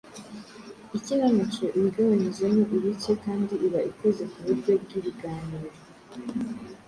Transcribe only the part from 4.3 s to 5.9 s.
ku buryo bw’ibiganiro